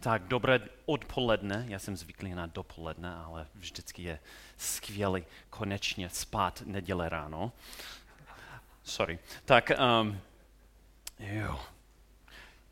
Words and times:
Tak 0.00 0.22
dobré 0.22 0.60
odpoledne, 0.86 1.64
já 1.68 1.78
jsem 1.78 1.96
zvyklý 1.96 2.34
na 2.34 2.46
dopoledne, 2.46 3.14
ale 3.14 3.46
vždycky 3.54 4.02
je 4.02 4.20
skvělý 4.56 5.24
konečně 5.50 6.08
spát 6.08 6.62
neděle 6.66 7.08
ráno. 7.08 7.52
Sorry. 8.82 9.18
Tak, 9.44 9.70
um, 10.02 10.20
jo. 11.18 11.60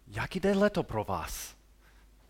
Jak 0.07 0.37
jde 0.37 0.53
leto 0.55 0.83
pro 0.83 1.05
vás? 1.05 1.57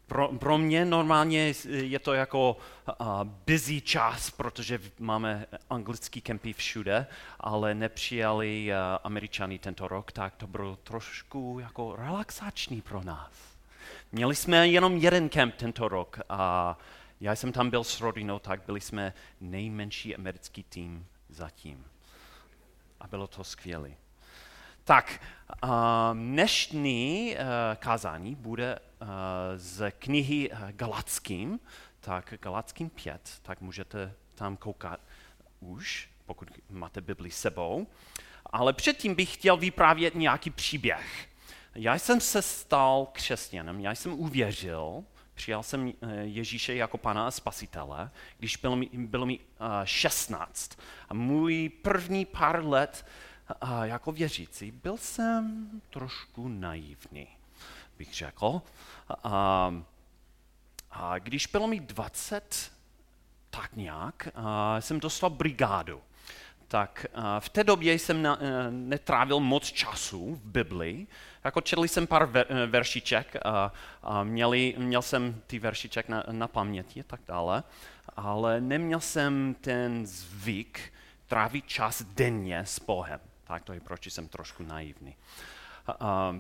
Pro, 0.07 0.29
pro 0.29 0.59
mě 0.59 0.85
normálně 0.85 1.55
je 1.65 1.99
to 1.99 2.13
jako 2.13 2.57
uh, 3.01 3.25
busy 3.25 3.81
čas, 3.81 4.31
protože 4.31 4.81
máme 4.99 5.47
anglický 5.71 6.21
kempy 6.21 6.53
všude, 6.53 7.07
ale 7.41 7.75
nepřijali 7.75 8.69
uh, 8.71 8.77
američany 9.05 9.59
tento 9.59 9.89
rok, 9.89 10.13
tak 10.13 10.37
to 10.37 10.47
bylo 10.47 10.77
trošku 10.77 11.59
jako 11.61 11.97
relaxační 11.97 12.81
pro 12.81 13.03
nás. 13.03 13.56
Měli 14.13 14.35
jsme 14.35 14.69
jenom 14.69 14.97
jeden 14.97 15.29
kemp 15.29 15.55
tento 15.55 15.89
rok 15.89 16.21
a 16.29 16.79
já 17.21 17.37
jsem 17.37 17.53
tam 17.53 17.71
byl 17.71 17.85
s 17.85 18.01
rodinou, 18.01 18.39
tak 18.39 18.63
byli 18.67 18.81
jsme 18.81 19.15
nejmenší 19.41 20.17
americký 20.17 20.63
tým 20.63 21.07
zatím. 21.29 21.85
A 23.01 23.07
bylo 23.07 23.27
to 23.27 23.45
skvělé. 23.45 23.91
Tak, 24.85 25.21
dnešní 26.13 27.37
uh, 27.37 27.45
kázání 27.77 28.35
bude 28.35 28.79
uh, 28.79 29.09
z 29.57 29.91
knihy 29.91 30.51
Galackým, 30.71 31.61
tak 32.01 32.35
Galackým 32.41 32.91
5, 32.91 33.39
tak 33.43 33.61
můžete 33.61 34.15
tam 34.35 34.57
koukat 34.57 35.01
už, 35.61 36.09
pokud 36.27 36.51
máte 36.71 37.01
Bibli 37.01 37.31
sebou. 37.31 37.87
Ale 38.47 38.73
předtím 38.73 39.15
bych 39.15 39.35
chtěl 39.35 39.57
vyprávět 39.57 40.15
nějaký 40.15 40.51
příběh. 40.51 41.29
Já 41.79 41.99
jsem 41.99 42.21
se 42.21 42.43
stal 42.43 43.09
křesťanem, 43.13 43.81
já 43.81 43.95
jsem 43.95 44.13
uvěřil, 44.13 45.05
přijal 45.35 45.63
jsem 45.63 45.89
eh, 45.89 46.15
Ježíše 46.23 46.75
jako 46.75 46.99
pana 46.99 47.27
a 47.27 47.31
spasitele, 47.31 48.11
když 48.39 48.57
bylo 48.57 48.77
mi, 48.77 48.91
bylo 48.93 49.27
mi 49.27 49.39
16. 49.85 50.79
A 51.09 51.15
můj 51.15 51.69
první 51.83 52.25
pár 52.25 52.65
let 52.65 53.07
jako 53.83 54.13
věřící 54.13 54.71
byl 54.71 54.97
jsem 54.97 55.71
trošku 55.91 56.49
naivní, 56.49 57.29
bych 57.99 58.15
řekl. 58.15 58.63
A, 59.25 59.75
a 60.91 61.19
když 61.19 61.47
bylo 61.47 61.67
mi 61.67 61.81
20, 61.81 62.73
tak 63.51 63.77
nějak, 63.77 64.29
jsem 64.81 65.01
dostal 65.01 65.31
brigádu 65.31 66.03
tak 66.69 67.07
v 67.39 67.49
té 67.49 67.65
době 67.65 67.95
jsem 67.95 68.27
e, 68.27 68.37
netrávil 68.71 69.41
moc 69.41 69.73
času 69.73 70.35
v 70.35 70.45
Bibli. 70.45 71.07
Jako 71.45 71.61
četl 71.61 71.85
jsem 71.85 72.07
pár 72.07 72.25
ver, 72.25 72.47
e, 72.49 72.67
veršiček 72.67 73.37
a, 73.45 73.73
a 74.03 74.25
měli, 74.25 74.75
měl 74.79 75.03
jsem 75.03 75.41
ty 75.47 75.59
veršiček 75.59 76.09
na, 76.09 76.25
na 76.31 76.49
paměti 76.49 77.01
a 77.01 77.05
tak 77.07 77.21
dále, 77.29 77.63
ale 78.17 78.61
neměl 78.61 79.01
jsem 79.01 79.57
ten 79.61 80.07
zvyk 80.07 80.93
trávit 81.27 81.67
čas 81.67 82.03
denně 82.03 82.59
s 82.59 82.79
Bohem. 82.79 83.21
Tak 83.45 83.65
to 83.65 83.73
je, 83.73 83.81
proč 83.81 84.07
jsem 84.07 84.29
trošku 84.29 84.63
naivní. 84.63 85.17
A, 86.01 86.37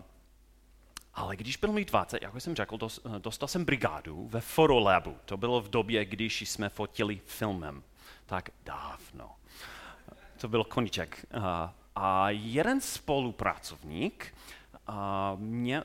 ale 1.14 1.36
když 1.36 1.56
byl 1.56 1.72
mi 1.72 1.84
20, 1.84 2.22
jak 2.22 2.40
jsem 2.40 2.56
řekl, 2.56 2.78
dostal 3.18 3.48
jsem 3.48 3.64
brigádu 3.64 4.28
ve 4.28 4.40
Forolabu. 4.40 5.16
To 5.24 5.36
bylo 5.36 5.61
v 5.61 5.70
době, 5.70 6.05
když 6.05 6.42
jsme 6.42 6.68
fotili 6.68 7.20
filmem. 7.27 7.83
Tak 8.27 8.50
dávno 8.64 9.36
to 10.37 10.48
byl 10.48 10.65
koníček. 10.65 11.27
A 11.97 12.31
jeden 12.31 12.81
spolupracovník 12.81 14.34
mě 15.37 15.83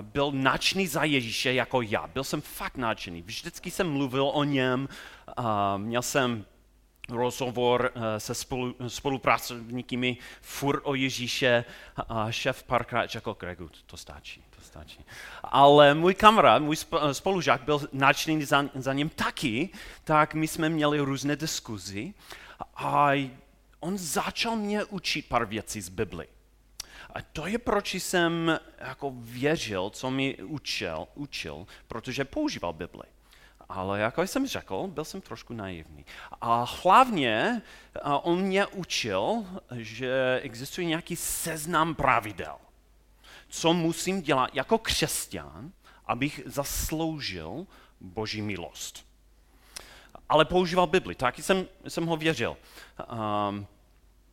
byl 0.00 0.32
nadšený 0.32 0.86
za 0.86 1.04
Ježíše 1.04 1.52
jako 1.52 1.82
já. 1.82 2.06
Byl 2.06 2.24
jsem 2.24 2.40
fakt 2.40 2.76
nadšený. 2.76 3.22
Vždycky 3.22 3.70
jsem 3.70 3.92
mluvil 3.92 4.30
o 4.34 4.44
něm, 4.44 4.88
měl 5.76 6.02
jsem 6.02 6.44
rozhovor 7.08 7.92
se 8.18 8.34
spolu, 8.34 8.74
spolupracovníky 8.88 10.16
fur 10.40 10.80
o 10.84 10.94
Ježíše 10.94 11.64
a 12.08 12.30
šéf 12.30 12.62
párkrát 12.62 13.10
řekl, 13.10 13.36
Gregu, 13.40 13.70
to 13.86 13.96
stačí, 13.96 14.44
to 14.56 14.62
stačí. 14.62 15.04
Ale 15.42 15.94
můj 15.94 16.14
kamarád, 16.14 16.62
můj 16.62 16.76
spolužák 17.12 17.62
byl 17.62 17.80
nadšený 17.92 18.44
za, 18.44 18.64
za 18.74 18.92
něm 18.92 19.08
taky, 19.08 19.68
tak 20.04 20.34
my 20.34 20.48
jsme 20.48 20.68
měli 20.68 21.00
různé 21.00 21.36
diskuzi 21.36 22.14
a 22.76 23.10
on 23.80 23.98
začal 23.98 24.56
mě 24.56 24.84
učit 24.84 25.28
pár 25.28 25.44
věcí 25.44 25.80
z 25.80 25.88
Bibli. 25.88 26.28
A 27.14 27.22
to 27.32 27.46
je, 27.46 27.58
proč 27.58 27.94
jsem 27.94 28.58
jako 28.78 29.12
věřil, 29.16 29.90
co 29.90 30.10
mi 30.10 30.36
učil, 30.36 31.08
učil, 31.14 31.66
protože 31.88 32.24
používal 32.24 32.72
Bibli. 32.72 33.06
Ale 33.68 34.00
jako 34.00 34.22
jsem 34.22 34.46
řekl, 34.46 34.86
byl 34.86 35.04
jsem 35.04 35.20
trošku 35.20 35.54
naivní. 35.54 36.04
A 36.40 36.64
hlavně 36.82 37.62
on 38.22 38.40
mě 38.40 38.66
učil, 38.66 39.46
že 39.76 40.40
existuje 40.42 40.86
nějaký 40.86 41.16
seznam 41.16 41.94
pravidel. 41.94 42.56
Co 43.48 43.72
musím 43.72 44.22
dělat 44.22 44.50
jako 44.54 44.78
křesťan, 44.78 45.72
abych 46.06 46.40
zasloužil 46.46 47.66
Boží 48.00 48.42
milost 48.42 49.07
ale 50.28 50.44
používal 50.44 50.86
Bibli, 50.86 51.14
taky 51.14 51.42
jsem, 51.42 51.66
jsem 51.88 52.06
ho 52.06 52.16
věřil. 52.16 52.56
Um, 53.50 53.66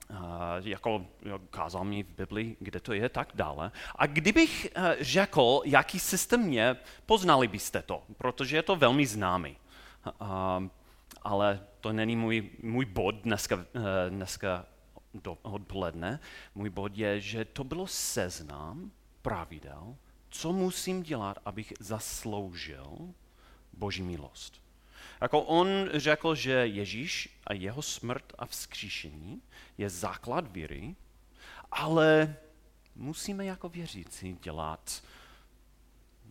uh, 0.10 0.18
jako 0.64 1.06
kázal 1.50 1.84
mi 1.84 2.04
v 2.04 2.10
Bibli, 2.10 2.56
kde 2.60 2.80
to 2.80 2.94
je, 2.94 3.10
tak 3.10 3.32
dále. 3.34 3.72
A 3.96 4.06
kdybych 4.06 4.68
uh, 4.78 4.84
řekl, 5.00 5.62
jaký 5.66 6.00
systém 6.00 6.54
je, 6.54 6.78
poznali 7.06 7.48
byste 7.48 7.82
to, 7.82 8.04
protože 8.18 8.56
je 8.56 8.64
to 8.64 8.76
velmi 8.76 9.06
známý. 9.06 9.58
Uh, 10.22 10.28
ale 11.22 11.60
to 11.82 11.94
není 11.94 12.16
můj, 12.16 12.50
můj 12.64 12.86
bod 12.86 13.16
dneska, 13.16 13.56
uh, 13.56 13.64
dneska 14.10 14.66
do, 15.14 15.38
odpoledne. 15.42 16.20
Můj 16.56 16.70
bod 16.70 16.98
je, 16.98 17.22
že 17.22 17.46
to 17.46 17.64
bylo 17.64 17.88
seznam 17.88 18.92
pravidel, 19.22 19.96
co 20.30 20.52
musím 20.52 21.04
dělat, 21.04 21.38
abych 21.46 21.74
zasloužil 21.80 22.98
Boží 23.74 24.04
milost. 24.04 24.65
Jako 25.22 25.42
on 25.42 25.68
řekl, 25.94 26.36
že 26.36 26.52
Ježíš 26.52 27.40
a 27.48 27.54
jeho 27.54 27.82
smrt 27.82 28.34
a 28.38 28.46
vzkříšení 28.46 29.42
je 29.78 29.90
základ 29.90 30.52
víry, 30.52 30.96
ale 31.72 32.36
musíme 32.96 33.46
jako 33.46 33.70
věřící 33.70 34.38
dělat 34.42 35.04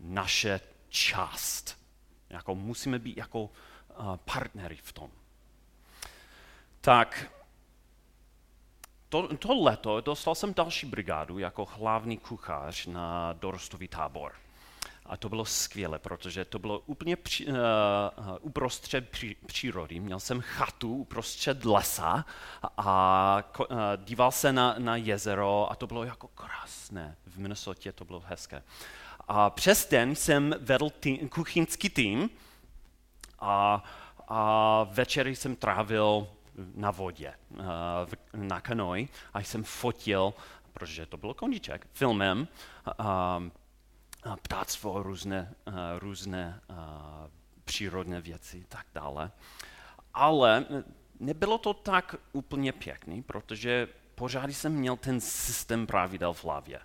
naše 0.01 0.61
část. 0.89 1.79
Jako 2.31 2.55
musíme 2.55 2.99
být 2.99 3.17
jako 3.17 3.43
uh, 3.43 3.51
partnery 4.17 4.77
v 4.77 4.93
tom. 4.93 5.11
Tak 6.81 7.31
to, 9.09 9.37
to 9.37 9.55
leto 9.55 10.01
dostal 10.01 10.35
jsem 10.35 10.55
další 10.55 10.87
brigádu 10.87 11.39
jako 11.39 11.65
hlavní 11.65 12.19
kuchař 12.19 12.87
na 12.87 13.33
dorostový 13.33 13.89
tábor. 13.89 14.44
A 15.07 15.17
to 15.17 15.29
bylo 15.29 15.45
skvělé, 15.45 15.99
protože 15.99 16.45
to 16.45 16.59
bylo 16.59 16.79
úplně 16.79 17.17
při, 17.17 17.47
uh, 17.47 17.55
uprostřed 18.41 19.09
při, 19.09 19.37
přírody. 19.47 20.01
Měl 20.01 20.21
jsem 20.21 20.41
chatu 20.41 20.95
uprostřed 20.97 21.65
lesa 21.65 22.25
a 22.77 23.43
uh, 23.59 23.67
díval 24.05 24.33
se 24.33 24.53
na, 24.53 24.75
na 24.79 24.97
jezero 24.97 25.69
a 25.71 25.75
to 25.75 25.87
bylo 25.87 26.05
jako 26.05 26.29
krásné. 26.29 27.17
V 27.27 27.39
Minnesota 27.39 27.93
to 27.93 28.05
bylo 28.05 28.23
hezké. 28.27 28.63
A 29.29 29.51
přes 29.51 29.89
den 29.89 30.15
jsem 30.15 30.55
vedl 30.59 30.91
tým, 30.91 31.29
kuchyňský 31.29 31.89
tým 31.89 32.31
a, 33.41 33.85
a 34.29 34.83
večery 34.85 35.37
jsem 35.37 35.57
trávil 35.57 36.29
na 36.75 36.91
vodě, 36.91 37.35
uh, 37.51 37.65
na 38.33 38.61
kanoj 38.61 39.09
a 39.35 39.41
jsem 39.41 39.65
fotil, 39.65 40.35
protože 40.73 41.07
to 41.07 41.17
bylo 41.17 41.35
koníček, 41.35 41.87
filmem. 41.93 42.49
Ptáctvo, 44.43 45.03
různé, 45.03 45.55
uh, 45.67 45.75
různé 45.99 46.61
uh, 46.71 46.77
přírodné 47.65 48.21
věci 48.21 48.67
tak 48.69 48.87
dále. 48.95 49.31
Ale 50.15 50.67
nebylo 51.21 51.59
to 51.59 51.75
tak 51.75 52.15
úplně 52.33 52.73
pěkný, 52.73 53.23
protože 53.23 53.89
pořád 54.15 54.51
jsem 54.51 54.73
měl 54.73 54.97
ten 54.97 55.21
systém 55.21 55.87
pravidel 55.87 56.33
v 56.33 56.45
hlavě. 56.45 56.81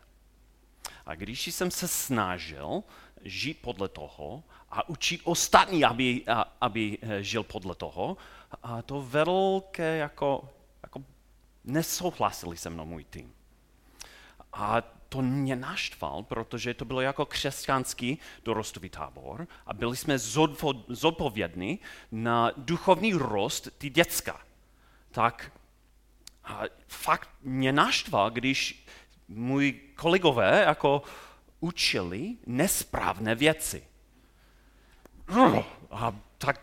A 1.06 1.16
když 1.16 1.48
jsem 1.48 1.72
se 1.72 1.88
snažil 1.88 2.84
žít 3.22 3.62
podle 3.62 3.88
toho 3.88 4.44
a 4.70 4.90
učit 4.90 5.22
ostatní, 5.24 5.86
aby, 5.86 6.26
aby 6.62 6.98
žil 7.20 7.44
podle 7.44 7.76
toho, 7.76 8.18
a 8.64 8.82
to 8.82 9.02
velké 9.02 9.98
jako, 9.98 10.50
jako 10.84 11.04
nesouhlasili 11.64 12.58
se 12.58 12.70
mnou 12.70 12.86
můj 12.86 13.04
tým. 13.04 13.34
A 14.54 14.99
to 15.10 15.22
mě 15.22 15.56
naštval, 15.56 16.24
protože 16.24 16.74
to 16.74 16.86
bylo 16.86 17.02
jako 17.02 17.26
křesťanský 17.26 18.20
dorostový 18.46 18.90
tábor 18.90 19.48
a 19.66 19.74
byli 19.74 19.98
jsme 19.98 20.18
zodpovědní 20.88 21.80
na 22.12 22.52
duchovní 22.58 23.14
rost 23.14 23.70
ty 23.78 23.90
děcka. 23.90 24.42
Tak 25.12 25.52
a 26.44 26.62
fakt 26.88 27.30
mě 27.42 27.72
naštval, 27.72 28.32
když 28.32 28.86
můj 29.28 29.72
kolegové 29.96 30.64
jako 30.68 31.04
učili 31.60 32.38
nesprávné 32.46 33.36
věci. 33.36 33.84
A 35.92 36.16
tak 36.38 36.62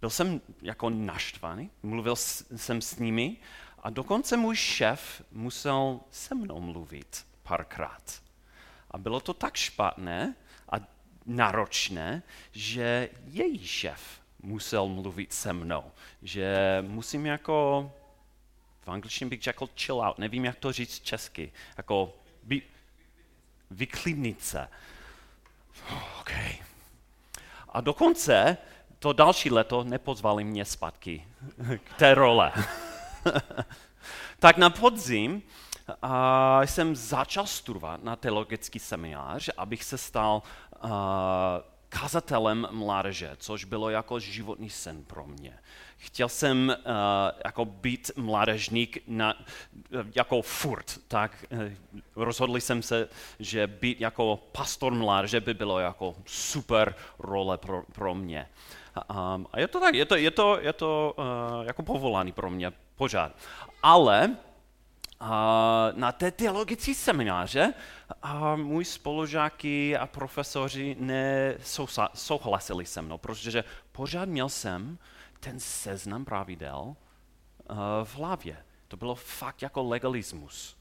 byl 0.00 0.10
jsem 0.10 0.40
jako 0.62 0.90
naštvaný, 0.90 1.70
mluvil 1.82 2.16
jsem 2.16 2.82
s 2.82 2.96
nimi 2.98 3.36
a 3.82 3.90
dokonce 3.90 4.36
můj 4.36 4.56
šéf 4.56 5.22
musel 5.32 6.00
se 6.10 6.34
mnou 6.34 6.60
mluvit 6.60 7.31
párkrát. 7.42 8.22
A 8.90 8.98
bylo 8.98 9.20
to 9.20 9.34
tak 9.34 9.56
špatné 9.56 10.34
a 10.72 10.76
náročné, 11.26 12.22
že 12.52 13.08
její 13.26 13.66
šéf 13.66 14.20
musel 14.42 14.88
mluvit 14.88 15.32
se 15.32 15.52
mnou. 15.52 15.92
Že 16.22 16.56
musím 16.86 17.26
jako, 17.26 17.90
v 18.80 18.88
angličtině 18.88 19.30
bych 19.30 19.42
řekl 19.42 19.68
chill 19.76 20.00
out, 20.00 20.18
nevím, 20.18 20.44
jak 20.44 20.56
to 20.56 20.72
říct 20.72 21.00
česky, 21.00 21.52
jako 21.76 22.14
by, 22.42 22.62
vyklidnit 23.70 24.44
se. 24.44 24.68
Okay. 26.20 26.58
A 27.68 27.80
dokonce 27.80 28.56
to 28.98 29.12
další 29.12 29.50
leto 29.50 29.84
nepozvali 29.84 30.44
mě 30.44 30.64
zpátky 30.64 31.26
k 31.84 31.94
té 31.98 32.14
role. 32.14 32.52
tak 34.38 34.56
na 34.56 34.70
podzim 34.70 35.42
a 36.02 36.60
jsem 36.64 36.96
začal 36.96 37.46
studovat 37.46 38.04
na 38.04 38.16
teologický 38.16 38.78
seminář, 38.78 39.50
abych 39.56 39.84
se 39.84 39.98
stal 39.98 40.42
uh, 40.84 40.90
kazatelem 41.88 42.68
mládeže, 42.70 43.30
což 43.36 43.64
bylo 43.64 43.90
jako 43.90 44.20
životní 44.20 44.70
sen 44.70 45.04
pro 45.04 45.26
mě. 45.26 45.58
Chtěl 45.96 46.28
jsem 46.28 46.68
uh, 46.68 46.92
jako 47.44 47.64
být 47.64 48.10
mládežník 48.16 48.98
na, 49.06 49.34
jako 50.14 50.42
furt, 50.42 50.98
tak 51.08 51.44
uh, 51.50 51.58
rozhodl 52.16 52.56
jsem 52.56 52.82
se, 52.82 53.08
že 53.38 53.66
být 53.66 54.00
jako 54.00 54.38
pastor 54.52 54.94
mládeže 54.94 55.40
by 55.40 55.54
bylo 55.54 55.78
jako 55.78 56.14
super 56.26 56.94
role 57.18 57.58
pro, 57.58 57.82
pro 57.92 58.14
mě. 58.14 58.48
Um, 59.10 59.46
a 59.52 59.60
je 59.60 59.68
to 59.68 59.80
tak, 59.80 59.94
je 59.94 60.04
to, 60.04 60.16
je 60.16 60.30
to, 60.30 60.60
je 60.60 60.72
to 60.72 61.14
uh, 61.18 61.66
jako 61.66 61.82
povolání 61.82 62.32
pro 62.32 62.50
mě 62.50 62.72
pořád. 62.96 63.32
Ale 63.82 64.36
na 65.94 66.12
té 66.12 66.30
teologické 66.30 66.94
semináře 66.94 67.74
a 68.22 68.56
můj 68.56 68.84
spolužáky 68.84 69.96
a 69.96 70.06
profesoři 70.06 70.96
nesouhlasili 71.00 72.86
se 72.86 73.02
mnou, 73.02 73.18
protože 73.18 73.64
pořád 73.92 74.28
měl 74.28 74.48
jsem 74.48 74.98
ten 75.40 75.60
seznam 75.60 76.24
pravidel 76.24 76.96
v 78.04 78.16
hlavě. 78.16 78.64
To 78.88 78.96
bylo 78.96 79.14
fakt 79.14 79.62
jako 79.62 79.82
legalismus. 79.82 80.76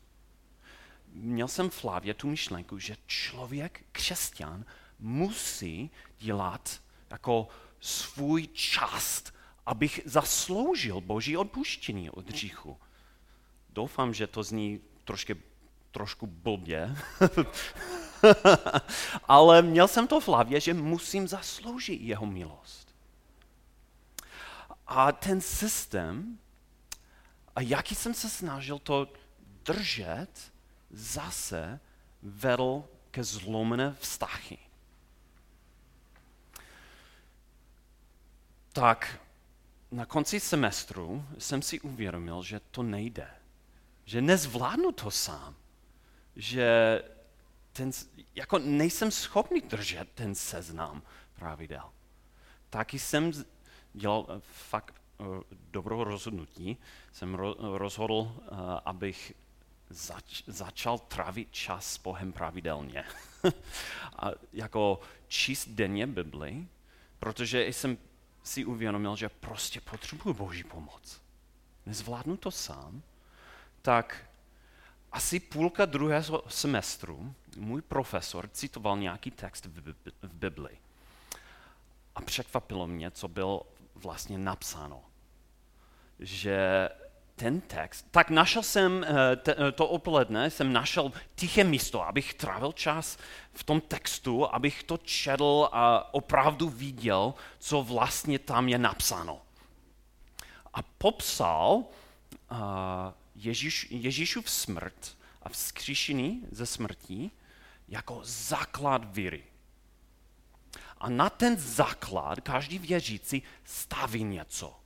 Měl 1.08 1.48
jsem 1.48 1.70
v 1.70 1.84
hlavě 1.84 2.14
tu 2.14 2.28
myšlenku, 2.28 2.80
že 2.80 2.96
člověk, 3.08 3.86
křesťan, 3.92 4.66
musí 5.00 5.92
dělat 6.20 6.82
jako 7.10 7.48
svůj 7.80 8.48
část, 8.48 9.34
abych 9.66 10.02
zasloužil 10.06 11.02
boží 11.02 11.38
odpuštění 11.38 12.10
od 12.10 12.30
hříchu. 12.30 12.78
Doufám, 13.72 14.14
že 14.14 14.28
to 14.28 14.44
zní 14.44 14.82
trošku, 15.04 15.34
trošku 15.92 16.28
blbě, 16.28 16.96
ale 19.28 19.62
měl 19.62 19.88
jsem 19.88 20.08
to 20.08 20.20
v 20.20 20.28
hlavě, 20.28 20.60
že 20.60 20.74
musím 20.74 21.28
zasloužit 21.28 22.02
jeho 22.02 22.26
milost. 22.26 22.96
A 24.88 25.12
ten 25.12 25.42
systém, 25.42 26.40
a 27.56 27.62
jaký 27.62 27.96
jsem 27.96 28.14
se 28.14 28.30
snažil 28.30 28.80
to 28.80 29.08
držet, 29.66 30.52
zase 30.90 31.80
vedl 32.22 32.84
ke 33.12 33.24
zlomené 33.24 33.96
vztahy. 34.00 34.58
Tak 38.74 39.20
na 39.92 40.06
konci 40.06 40.40
semestru 40.40 41.26
jsem 41.38 41.62
si 41.62 41.80
uvědomil, 41.82 42.44
že 42.44 42.60
to 42.60 42.84
nejde 42.84 43.41
že 44.06 44.22
nezvládnu 44.22 44.92
to 44.92 45.12
sám, 45.12 45.56
že 46.36 47.02
ten, 47.74 47.92
jako 48.36 48.60
nejsem 48.60 49.12
schopný 49.12 49.62
držet 49.62 50.08
ten 50.16 50.36
seznam 50.36 51.02
pravidel. 51.34 51.92
Taky 52.70 53.00
jsem 53.00 53.32
dělal 53.94 54.26
eh, 54.30 54.42
fakt 54.70 55.02
uh, 55.18 55.28
dobrou 55.72 56.04
rozhodnutí. 56.04 56.78
Jsem 57.12 57.36
ro, 57.36 57.56
rozhodl, 57.78 58.14
uh, 58.14 58.36
abych 58.86 59.34
zač, 59.90 60.44
začal 60.48 61.00
trávit 61.00 61.52
čas 61.52 61.94
s 61.94 61.98
Bohem 61.98 62.34
pravidelně. 62.34 63.04
a 64.16 64.32
jako 64.54 65.00
číst 65.28 65.68
denně 65.68 66.08
Bibli, 66.08 66.68
protože 67.20 67.66
jsem 67.66 67.98
si 68.44 68.66
uvědomil, 68.66 69.16
že 69.16 69.30
prostě 69.30 69.82
potřebuji 69.82 70.34
Boží 70.34 70.64
pomoc. 70.64 71.22
Nezvládnu 71.86 72.38
to 72.38 72.52
sám 72.52 73.04
tak 73.82 74.26
asi 75.12 75.40
půlka 75.40 75.86
druhého 75.86 76.44
semestru 76.48 77.36
můj 77.58 77.82
profesor 77.82 78.50
citoval 78.50 78.98
nějaký 78.98 79.32
text 79.32 79.66
v 80.22 80.34
Bibli. 80.34 80.78
A 82.16 82.22
překvapilo 82.22 82.88
mě, 82.88 83.12
co 83.12 83.28
bylo 83.28 83.68
vlastně 83.96 84.38
napsáno. 84.38 85.04
Že 86.20 86.90
ten 87.36 87.62
text, 87.62 88.06
tak 88.12 88.30
našel 88.30 88.64
jsem 88.64 89.04
eh, 89.04 89.08
eh, 89.48 89.72
to 89.72 89.88
odpoledne, 89.88 90.50
jsem 90.50 90.74
našel 90.74 91.12
tiché 91.36 91.64
místo, 91.64 92.08
abych 92.08 92.34
trávil 92.34 92.72
čas 92.72 93.18
v 93.54 93.64
tom 93.64 93.82
textu, 93.82 94.56
abych 94.56 94.84
to 94.84 94.98
četl 94.98 95.70
a 95.72 96.14
opravdu 96.14 96.70
viděl, 96.70 97.34
co 97.60 97.84
vlastně 97.84 98.40
tam 98.40 98.70
je 98.70 98.78
napsáno. 98.78 99.42
A 100.74 100.80
popsal 100.98 101.74
uh, 101.76 102.58
Ježíš, 103.36 103.88
Ježíšův 103.90 104.50
smrt 104.50 105.18
a 105.42 105.50
vzkříšení 105.50 106.46
ze 106.52 106.66
smrtí 106.66 107.32
jako 107.88 108.22
základ 108.24 109.16
víry. 109.16 109.44
A 110.98 111.10
na 111.10 111.30
ten 111.30 111.58
základ 111.58 112.42
každý 112.42 112.80
věřící 112.80 113.44
staví 113.64 114.24
něco. 114.24 114.80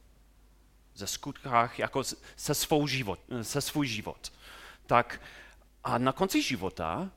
Ze 0.95 1.07
skutkách 1.07 1.79
jako 1.79 2.03
se, 2.35 2.55
svou 2.55 2.87
život, 2.87 3.19
se 3.41 3.61
svůj 3.61 3.87
život. 3.87 4.33
Tak 4.85 5.21
a 5.83 5.97
na 5.97 6.11
konci 6.11 6.41
života 6.41 7.11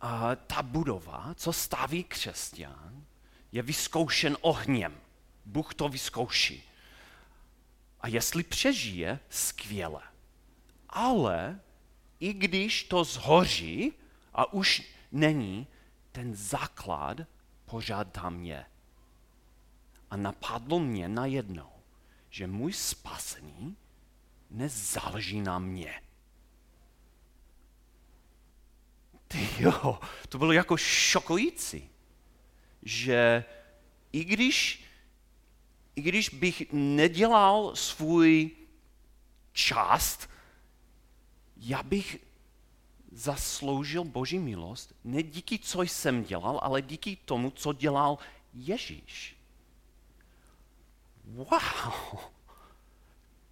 a 0.00 0.36
ta 0.36 0.62
budova, 0.62 1.34
co 1.34 1.52
staví 1.52 2.04
křesťan, 2.04 3.06
je 3.52 3.62
vyzkoušen 3.62 4.36
ohněm. 4.40 5.00
Bůh 5.44 5.74
to 5.74 5.88
vyzkouší. 5.88 6.62
A 8.00 8.08
jestli 8.08 8.42
přežije, 8.42 9.20
skvěle 9.30 10.02
ale 10.92 11.60
i 12.20 12.32
když 12.32 12.84
to 12.84 13.04
zhoří 13.04 13.92
a 14.34 14.52
už 14.52 14.82
není, 15.12 15.66
ten 16.12 16.34
základ 16.34 17.16
pořád 17.64 18.12
tam 18.12 18.44
je. 18.44 18.64
A 20.10 20.16
napadlo 20.16 20.80
mě 20.80 21.08
najednou, 21.08 21.72
že 22.30 22.46
můj 22.46 22.72
spasený 22.72 23.76
nezáleží 24.50 25.40
na 25.40 25.58
mě. 25.58 26.02
Ty 29.28 29.48
jo, 29.58 29.98
to 30.28 30.38
bylo 30.38 30.52
jako 30.52 30.76
šokující, 30.76 31.90
že 32.82 33.44
i 34.12 34.24
když, 34.24 34.84
i 35.96 36.02
když 36.02 36.28
bych 36.28 36.72
nedělal 36.72 37.76
svůj 37.76 38.50
část 39.52 40.30
já 41.64 41.82
bych 41.82 42.18
zasloužil 43.12 44.04
Boží 44.04 44.38
milost 44.38 44.94
ne 45.04 45.22
díky, 45.22 45.58
co 45.58 45.82
jsem 45.82 46.24
dělal, 46.24 46.60
ale 46.62 46.82
díky 46.82 47.18
tomu, 47.24 47.50
co 47.50 47.72
dělal 47.72 48.18
Ježíš. 48.54 49.36
Wow! 51.24 52.20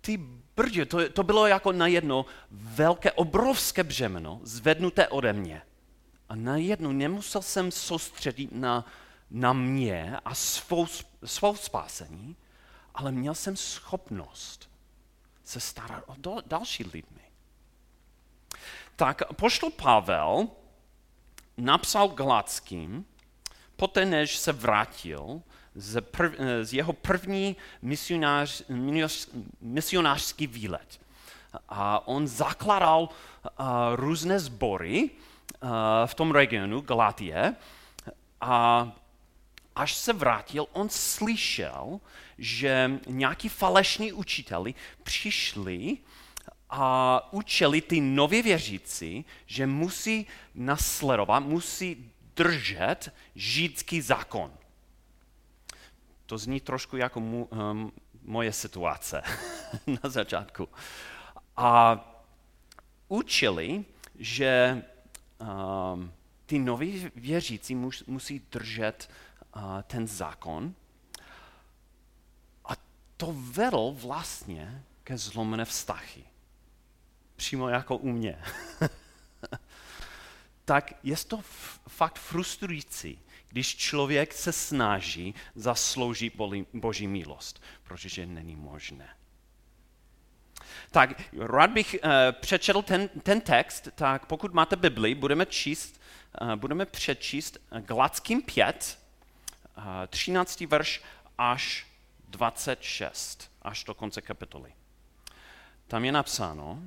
Ty 0.00 0.16
brdě, 0.56 0.86
to, 0.86 1.08
to 1.08 1.22
bylo 1.22 1.46
jako 1.46 1.72
najednou 1.72 2.24
velké, 2.50 3.12
obrovské 3.12 3.84
břemeno, 3.84 4.40
zvednuté 4.42 5.08
ode 5.08 5.32
mě. 5.32 5.62
A 6.28 6.34
najednou 6.34 6.92
nemusel 6.92 7.42
jsem 7.42 7.70
soustředit 7.70 8.52
na, 8.52 8.86
na 9.30 9.52
mě 9.52 10.16
a 10.24 10.34
svou, 10.34 10.86
svou 11.24 11.56
spásení, 11.56 12.36
ale 12.94 13.12
měl 13.12 13.34
jsem 13.34 13.56
schopnost 13.56 14.70
se 15.44 15.60
starat 15.60 16.04
o 16.06 16.14
do, 16.18 16.36
další 16.46 16.84
lidmi 16.84 17.29
tak 19.00 19.32
poštol 19.32 19.72
Pavel 19.72 20.52
napsal 21.56 22.08
Gladským, 22.12 23.04
poté 23.76 24.04
než 24.04 24.36
se 24.36 24.52
vrátil 24.52 25.40
z, 25.74 26.00
prv, 26.00 26.36
z 26.62 26.72
jeho 26.84 26.92
první 26.92 27.56
misionář, 27.82 28.62
misionářský 29.60 30.46
výlet. 30.46 31.00
A 31.68 32.08
on 32.08 32.28
zakládal 32.28 33.08
uh, 33.08 33.66
různé 33.96 34.38
sbory 34.38 35.10
uh, 35.10 35.70
v 36.06 36.14
tom 36.14 36.30
regionu 36.30 36.80
Galatie 36.80 37.56
a 38.40 38.86
až 39.76 39.94
se 39.94 40.12
vrátil, 40.12 40.66
on 40.72 40.88
slyšel, 40.88 42.00
že 42.38 43.00
nějaký 43.06 43.48
falešní 43.48 44.12
učiteli 44.12 44.74
přišli 45.02 45.98
a 46.70 47.28
učili 47.32 47.80
ty 47.80 48.00
nově 48.00 48.42
věřící, 48.42 49.24
že 49.46 49.66
musí 49.66 50.26
nasledovat, 50.54 51.40
musí 51.40 52.12
držet 52.36 53.12
židský 53.34 54.00
zákon. 54.00 54.52
To 56.26 56.38
zní 56.38 56.60
trošku 56.60 56.96
jako 56.96 57.20
mu, 57.20 57.44
um, 57.44 57.92
moje 58.22 58.52
situace 58.52 59.22
na 59.86 60.10
začátku. 60.10 60.68
A 61.56 62.00
učili, 63.08 63.84
že 64.18 64.82
um, 65.38 66.12
ty 66.46 66.58
noví 66.58 67.10
věřící 67.16 67.74
mus, 67.74 68.04
musí 68.06 68.42
držet 68.52 69.10
uh, 69.56 69.62
ten 69.82 70.06
zákon. 70.06 70.74
A 72.64 72.72
to 73.16 73.34
vedlo 73.36 73.92
vlastně 73.92 74.84
ke 75.04 75.18
zlomené 75.18 75.64
vztahy. 75.64 76.29
Přímo 77.40 77.68
jako 77.68 77.96
u 77.96 78.08
mě. 78.08 78.38
tak 80.64 80.92
je 81.02 81.16
to 81.16 81.40
fakt 81.88 82.18
frustrující, 82.18 83.18
když 83.48 83.76
člověk 83.76 84.32
se 84.32 84.52
snaží 84.52 85.34
zasloužit 85.54 86.34
Boží 86.74 87.06
milost, 87.06 87.62
protože 87.82 88.26
není 88.26 88.56
možné. 88.56 89.08
Tak 90.90 91.22
rád 91.38 91.70
bych 91.70 91.96
uh, 92.04 92.10
přečetl 92.40 92.82
ten, 92.82 93.08
ten 93.08 93.40
text, 93.40 93.88
tak 93.94 94.26
pokud 94.26 94.54
máte 94.54 94.76
Bibli, 94.76 95.14
budeme 95.14 95.46
číst, 95.46 96.00
uh, 96.40 96.56
budeme 96.56 96.86
přečíst 96.86 97.58
Gladským 97.80 98.42
5, 98.42 98.98
uh, 99.76 99.84
13. 100.06 100.60
verš 100.60 101.02
až 101.38 101.86
26, 102.28 103.52
až 103.62 103.84
do 103.84 103.94
konce 103.94 104.20
kapitoly. 104.20 104.72
Tam 105.86 106.04
je 106.04 106.12
napsáno, 106.12 106.82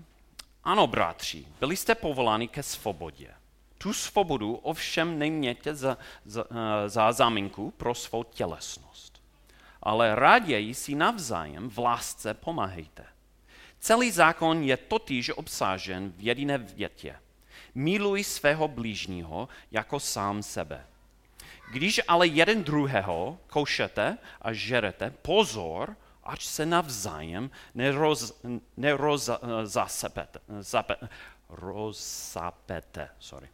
ano, 0.63 0.87
bratři, 0.87 1.45
byli 1.59 1.77
jste 1.77 1.95
povoláni 1.95 2.47
ke 2.47 2.63
svobodě. 2.63 3.33
Tu 3.77 3.93
svobodu 3.93 4.55
ovšem 4.55 5.19
nemějte 5.19 5.75
za, 5.75 5.97
za, 6.25 6.45
za 6.87 7.11
záminku 7.11 7.71
pro 7.71 7.95
svou 7.95 8.23
tělesnost. 8.23 9.21
Ale 9.81 10.15
raději 10.15 10.73
si 10.73 10.95
navzájem 10.95 11.69
v 11.69 11.77
lásce 11.77 12.33
pomáhejte. 12.33 13.05
Celý 13.79 14.11
zákon 14.11 14.63
je 14.63 14.77
totiž 14.77 15.29
obsažen 15.29 16.13
v 16.17 16.21
jediné 16.21 16.57
větě. 16.57 17.15
Miluj 17.75 18.23
svého 18.23 18.67
blížního 18.67 19.49
jako 19.71 19.99
sám 19.99 20.43
sebe. 20.43 20.85
Když 21.71 22.01
ale 22.07 22.27
jeden 22.27 22.63
druhého 22.63 23.37
koušete 23.47 24.17
a 24.41 24.53
žerete, 24.53 25.13
pozor, 25.21 25.95
ať 26.25 26.43
se 26.45 26.65
navzájem 26.65 27.51
neroz, 27.75 28.41
nerozasepete, 28.77 30.39
rozsapete. 31.49 33.09
Sorry. 33.19 33.49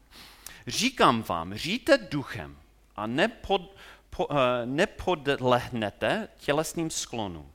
Říkám 0.68 1.24
vám, 1.24 1.54
říte 1.54 1.98
duchem 1.98 2.58
a 2.96 3.08
nepod, 3.08 3.76
po, 4.10 4.26
uh, 4.26 4.38
nepodlehnete 4.66 6.28
tělesným 6.38 6.90
sklonům. 6.90 7.52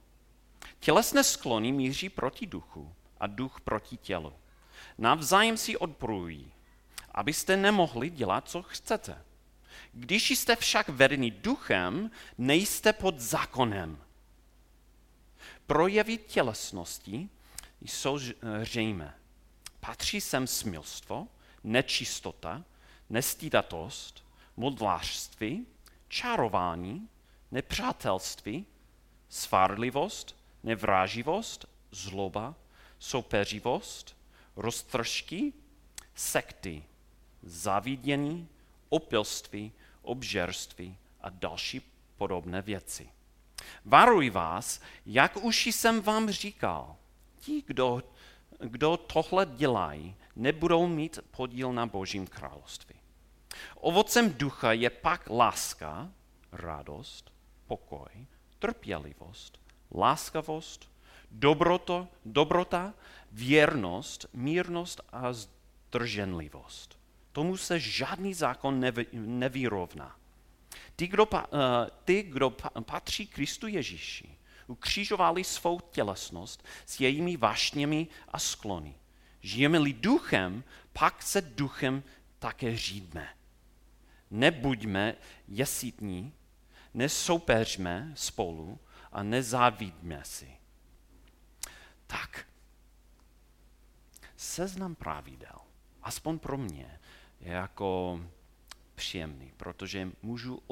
Tělesné 0.81 1.25
sklony 1.25 1.73
míří 1.73 2.09
proti 2.09 2.47
duchu 2.47 2.95
a 3.21 3.27
duch 3.27 3.61
proti 3.61 3.97
tělu. 3.97 4.33
Navzájem 4.99 5.57
si 5.57 5.77
odporují, 5.77 6.53
abyste 7.15 7.57
nemohli 7.57 8.11
dělat, 8.11 8.49
co 8.49 8.63
chcete. 8.63 9.23
Když 9.93 10.31
jste 10.31 10.57
však 10.57 10.89
vedeni 10.89 11.31
duchem, 11.31 12.11
nejste 12.39 12.93
pod 12.93 13.21
zákonem. 13.21 13.99
Projevy 15.67 16.17
tělesnosti 16.19 17.29
jsou 17.81 18.19
zřejmé. 18.63 19.15
Patří 19.81 20.21
sem 20.21 20.47
smilstvo, 20.47 21.29
nečistota, 21.65 22.65
nestýdatost, 23.11 24.25
modlářství, 24.57 25.67
čarování, 26.09 27.09
nepřátelství, 27.51 28.67
svárlivost, 29.29 30.37
nevráživost, 30.63 31.67
zloba, 31.91 32.55
soupeřivost, 32.99 34.17
roztržky, 34.57 35.53
sekty, 36.15 36.85
zavídění, 37.43 38.49
opilství, 38.89 39.73
obžerství 40.03 40.97
a 41.21 41.31
další 41.31 41.83
podobné 42.17 42.63
věci. 42.63 43.09
Varuji 43.85 44.31
vás, 44.31 44.81
jak 45.07 45.37
už 45.37 45.67
jsem 45.67 46.03
vám 46.03 46.31
říkal, 46.31 46.97
ti, 47.41 47.63
kdo, 47.67 48.03
kdo 48.61 48.97
tohle 48.97 49.47
dělají, 49.47 50.15
nebudou 50.37 50.87
mít 50.87 51.19
podíl 51.31 51.73
na 51.73 51.87
Božím 51.87 52.27
království. 52.27 52.95
Ovocem 53.75 54.35
ducha 54.35 54.73
je 54.73 54.91
pak 54.91 55.31
láska, 55.31 56.11
radost, 56.53 57.33
pokoj, 57.67 58.27
trpělivost, 58.59 59.61
láskavost, 59.95 60.91
dobroto, 61.31 62.09
dobrota, 62.25 62.95
věrnost, 63.33 64.27
mírnost 64.33 65.01
a 65.13 65.33
zdrženlivost. 65.33 66.99
Tomu 67.33 67.57
se 67.57 67.81
žádný 67.81 68.35
zákon 68.35 68.81
nevy, 68.81 69.07
nevyrovná. 69.13 70.17
Ty, 70.97 71.07
kdo, 71.07 71.27
uh, 71.27 71.39
ty, 72.05 72.23
kdo 72.23 72.51
patří 72.81 73.27
Kristu 73.27 73.67
Ježíši, 73.67 74.39
ukřižovali 74.67 75.45
svou 75.45 75.81
tělesnost 75.81 76.65
s 76.87 77.01
jejími 77.01 77.37
vášněmi 77.37 78.07
a 78.29 78.39
sklony. 78.39 78.95
Žijeme-li 79.41 79.93
duchem, 79.93 80.65
pak 80.93 81.23
se 81.23 81.41
duchem 81.41 82.03
také 82.39 82.77
řídme. 82.77 83.29
Nebuďme 84.31 85.15
jesítní, 85.49 86.33
nesoupeřme 86.95 88.13
spolu, 88.15 88.79
a 89.15 89.23
nezávidíme 89.23 90.21
si. 90.25 90.57
Tak, 92.07 92.47
seznam 94.37 94.95
pravidel, 94.95 95.59
aspoň 96.03 96.39
pro 96.39 96.57
mě, 96.57 97.01
je 97.41 97.53
jako 97.53 98.21
příjemný, 98.95 99.53
protože 99.57 100.09
můžu 100.23 100.63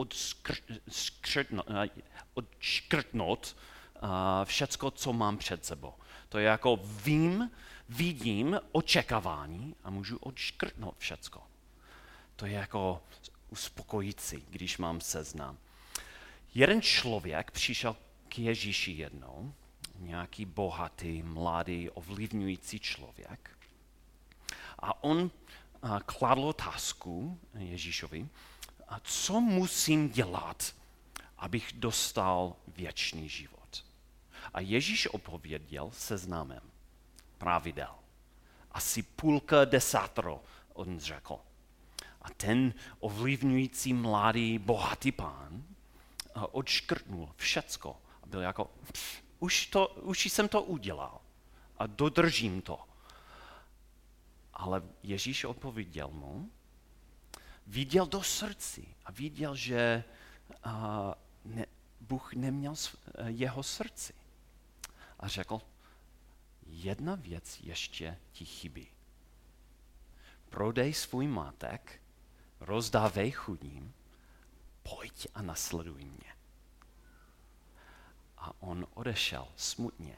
odškrtnout 2.34 3.56
všecko, 4.44 4.90
co 4.90 5.12
mám 5.12 5.38
před 5.38 5.64
sebou. 5.64 5.94
To 6.28 6.38
je 6.38 6.46
jako 6.46 6.80
vím, 6.82 7.50
vidím 7.88 8.60
očekávání 8.72 9.74
a 9.84 9.90
můžu 9.90 10.16
odškrtnout 10.16 10.94
všecko. 10.98 11.42
To 12.36 12.46
je 12.46 12.52
jako 12.52 13.02
uspokojící, 13.50 14.44
když 14.50 14.78
mám 14.78 15.00
seznam. 15.00 15.58
Jeden 16.54 16.82
člověk 16.82 17.50
přišel 17.50 17.96
k 18.28 18.38
Ježíši 18.38 18.90
jednou, 18.90 19.54
nějaký 19.98 20.44
bohatý, 20.44 21.22
mladý, 21.22 21.90
ovlivňující 21.90 22.80
člověk. 22.80 23.58
A 24.78 25.04
on 25.04 25.30
kladl 26.06 26.44
otázku 26.44 27.38
Ježíšovi, 27.54 28.28
a 28.88 29.00
co 29.00 29.40
musím 29.40 30.10
dělat, 30.10 30.74
abych 31.38 31.72
dostal 31.72 32.56
věčný 32.68 33.28
život. 33.28 33.84
A 34.54 34.60
Ježíš 34.60 35.06
odpověděl 35.06 35.90
seznámem 35.92 36.62
pravidel. 37.38 37.94
Asi 38.72 39.02
půlka 39.02 39.64
desátro, 39.64 40.44
on 40.72 41.00
řekl. 41.00 41.38
A 42.22 42.30
ten 42.36 42.74
ovlivňující 43.00 43.92
mladý, 43.92 44.58
bohatý 44.58 45.12
pán 45.12 45.64
odškrtnul 46.34 47.32
všecko 47.36 47.96
byl 48.26 48.40
jako, 48.40 48.70
už, 49.38 49.66
to, 49.66 49.86
už 49.86 50.26
jsem 50.26 50.48
to 50.48 50.62
udělal 50.62 51.20
a 51.78 51.86
dodržím 51.86 52.62
to. 52.62 52.80
Ale 54.52 54.82
Ježíš 55.02 55.44
odpověděl 55.44 56.08
mu, 56.08 56.50
viděl 57.66 58.06
do 58.06 58.22
srdci 58.22 58.94
a 59.04 59.12
viděl, 59.12 59.56
že 59.56 60.04
Bůh 62.00 62.32
neměl 62.34 62.74
jeho 63.26 63.62
srdci. 63.62 64.14
A 65.20 65.28
řekl, 65.28 65.60
jedna 66.66 67.14
věc 67.14 67.60
ještě 67.62 68.18
ti 68.32 68.44
chybí. 68.44 68.88
Prodej 70.50 70.94
svůj 70.94 71.26
mátek, 71.26 72.02
rozdávej 72.60 73.30
chudým, 73.30 73.94
pojď 74.82 75.26
a 75.34 75.42
nasleduj 75.42 76.04
mě. 76.04 76.36
A 78.38 78.62
on 78.62 78.86
odešel 78.94 79.48
smutně, 79.56 80.16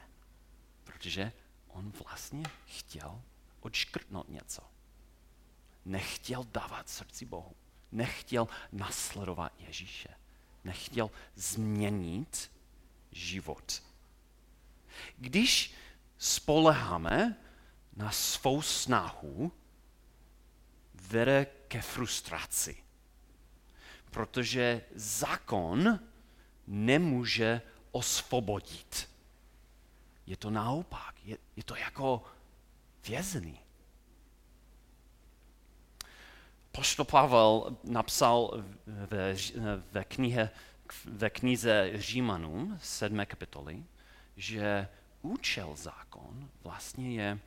protože 0.83 1.31
on 1.67 1.91
vlastně 1.91 2.43
chtěl 2.65 3.21
odškrtnout 3.65 4.29
něco. 4.29 4.61
Nechtěl 5.85 6.43
dávat 6.43 6.89
srdci 6.89 7.25
Bohu. 7.25 7.55
Nechtěl 7.91 8.47
nasledovat 8.71 9.53
Ježíše. 9.59 10.09
nechtěl 10.63 11.11
změnit 11.35 12.51
život. 13.11 13.83
Když 15.17 15.73
spoleháme 16.17 17.37
na 17.95 18.11
svou 18.11 18.61
snahu, 18.61 19.51
vede 20.93 21.45
ke 21.67 21.81
frustraci. 21.81 22.83
Protože 24.11 24.81
zákon 24.95 25.99
nemůže 26.67 27.61
osvobodit. 27.91 29.09
Je 30.25 30.37
to 30.37 30.49
naopak, 30.49 31.15
je, 31.25 31.37
je 31.55 31.63
to 31.63 31.75
jako 31.75 32.34
vězný. 33.07 33.59
Poštol 36.71 37.05
Pavel 37.05 37.77
napsal 37.83 38.63
ve, 38.87 39.35
ve, 39.91 40.03
knihe, 40.03 40.49
ve 41.05 41.29
knize 41.29 41.91
Římanům 41.95 42.79
7. 42.81 43.25
kapitoly, 43.25 43.83
že 44.37 44.87
účel 45.21 45.75
zákon 45.75 46.49
vlastně 46.63 47.21
je 47.21 47.39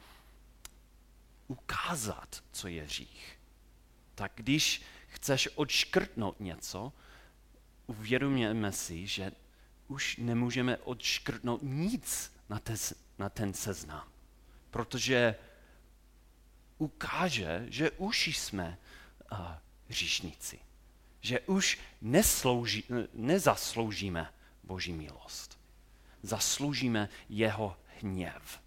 ukázat, 1.48 2.42
co 2.52 2.68
je 2.68 2.82
hřích. 2.82 3.38
Tak 4.14 4.32
když 4.34 4.82
chceš 5.08 5.48
odškrtnout 5.54 6.40
něco, 6.40 6.92
uvědomujeme 7.86 8.72
si, 8.72 9.06
že 9.06 9.32
už 9.88 10.16
nemůžeme 10.16 10.76
odškrtnout 10.76 11.60
nic 11.62 12.32
na 12.48 12.60
na 13.18 13.28
ten 13.28 13.54
seznam, 13.54 14.08
protože 14.70 15.34
ukáže, 16.78 17.66
že 17.68 17.90
už 17.90 18.26
jsme 18.26 18.78
uh, 19.32 19.38
hříšníci, 19.88 20.60
že 21.20 21.40
už 21.40 21.78
neslouží, 22.00 22.84
nezasloužíme 23.14 24.34
Boží 24.64 24.92
milost. 24.92 25.58
Zasloužíme 26.22 27.08
jeho 27.28 27.76
hněv. 28.00 28.60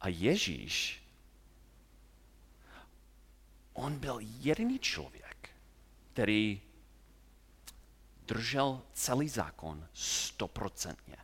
A 0.00 0.08
Ježíš, 0.08 1.02
on 3.72 3.98
byl 3.98 4.18
jediný 4.20 4.78
člověk, 4.78 5.50
který 6.12 6.62
držel 8.26 8.82
celý 8.92 9.28
zákon 9.28 9.88
stoprocentně. 9.92 11.16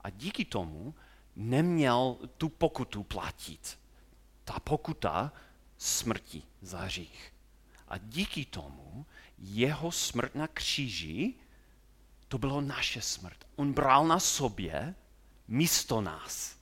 A 0.00 0.10
díky 0.10 0.44
tomu 0.44 0.94
neměl 1.38 2.16
tu 2.36 2.48
pokutu 2.48 3.02
platit. 3.02 3.78
Ta 4.44 4.60
pokuta 4.60 5.32
smrti 5.78 6.42
za 6.62 6.78
hřích. 6.78 7.32
A 7.88 7.98
díky 7.98 8.44
tomu 8.44 9.06
jeho 9.38 9.92
smrt 9.92 10.34
na 10.34 10.48
kříži, 10.48 11.34
to 12.28 12.38
bylo 12.38 12.60
naše 12.60 13.02
smrt. 13.02 13.44
On 13.56 13.72
bral 13.72 14.06
na 14.06 14.20
sobě 14.20 14.94
místo 15.48 16.00
nás. 16.00 16.56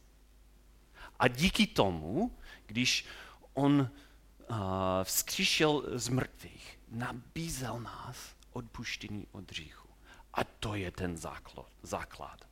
A 1.18 1.28
díky 1.28 1.66
tomu, 1.66 2.38
když 2.66 3.06
on 3.54 3.80
uh, 3.80 4.56
vzkříšel 5.02 5.82
z 5.98 6.08
mrtvých, 6.08 6.78
nabízel 6.88 7.80
nás 7.80 8.18
odpuštění 8.52 9.26
od 9.32 9.50
hříchu. 9.50 9.88
A 10.34 10.44
to 10.44 10.74
je 10.74 10.90
ten 10.90 11.16
základ. 11.16 11.70
základ. 11.82 12.44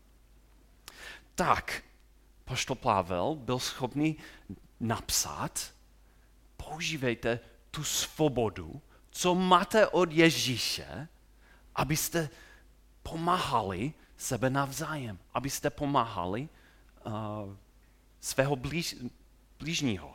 Tak, 1.34 1.82
poštol 2.44 2.76
Pavel 2.76 3.34
byl 3.34 3.58
schopný 3.58 4.16
napsat, 4.80 5.72
používejte 6.56 7.40
tu 7.70 7.84
svobodu, 7.84 8.82
co 9.10 9.34
máte 9.34 9.86
od 9.86 10.12
Ježíše, 10.12 11.08
abyste 11.74 12.28
pomáhali 13.02 13.92
sebe 14.16 14.50
navzájem, 14.50 15.18
abyste 15.34 15.70
pomáhali 15.70 16.48
uh, 17.06 17.12
svého 18.20 18.56
blíž, 18.56 18.96
blížního. 19.58 20.14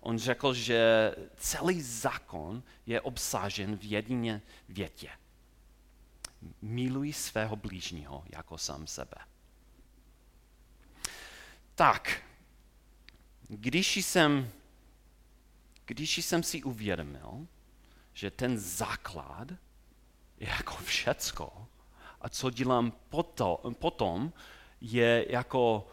On 0.00 0.18
řekl, 0.18 0.54
že 0.54 1.14
celý 1.36 1.82
zákon 1.82 2.62
je 2.86 3.00
obsažen 3.00 3.76
v 3.76 3.84
jedině 3.84 4.42
větě. 4.68 5.08
Miluj 6.62 7.12
svého 7.12 7.56
blížního 7.56 8.24
jako 8.28 8.58
sám 8.58 8.86
sebe. 8.86 9.16
Tak, 11.74 12.22
když 13.48 13.96
jsem, 13.96 14.50
když 15.84 16.18
jsem 16.18 16.42
si 16.42 16.62
uvědomil, 16.62 17.46
že 18.12 18.30
ten 18.30 18.58
základ 18.58 19.48
je 20.38 20.48
jako 20.48 20.76
všecko 20.76 21.68
a 22.20 22.28
co 22.28 22.50
dělám 22.50 22.92
potom, 23.08 23.74
potom 23.74 24.32
je 24.80 25.26
jako 25.28 25.86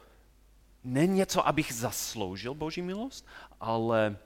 ne 0.84 1.08
něco, 1.08 1.48
abych 1.48 1.74
zasloužil 1.74 2.54
Boží 2.54 2.82
milost, 2.82 3.28
ale, 3.60 4.18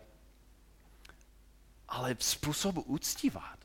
ale 1.88 2.15
způsob 2.19 2.77
uctívat, 2.77 3.60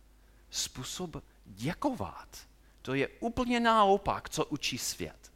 způsob 0.51 1.17
děkovat. 1.45 2.49
To 2.83 2.95
je 2.95 3.09
úplně 3.09 3.61
naopak, 3.61 4.29
co 4.29 4.45
učí 4.45 4.79
svět. 4.79 5.33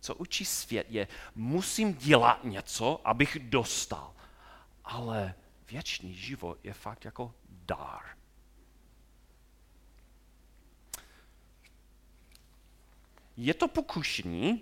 Co 0.00 0.14
učí 0.14 0.44
svět 0.44 0.86
je, 0.90 1.08
musím 1.34 1.94
dělat 1.94 2.44
něco, 2.44 3.00
abych 3.04 3.38
dostal. 3.38 4.14
Ale 4.84 5.34
věčný 5.70 6.14
život 6.14 6.58
je 6.64 6.72
fakt 6.72 7.04
jako 7.04 7.34
dár. 7.48 8.02
Je 13.36 13.54
to 13.54 13.68
pokušení 13.68 14.52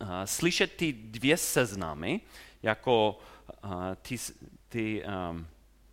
uh, 0.00 0.08
slyšet 0.24 0.76
ty 0.76 0.92
dvě 0.92 1.36
seznamy, 1.36 2.20
jako 2.62 3.20
uh, 3.64 3.70
ty, 4.02 4.16
ty 4.68 5.04
um, 5.04 5.46